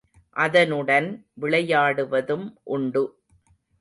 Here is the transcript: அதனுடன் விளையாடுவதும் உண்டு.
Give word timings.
அதனுடன் 0.35 1.09
விளையாடுவதும் 1.41 2.47
உண்டு. 2.63 3.03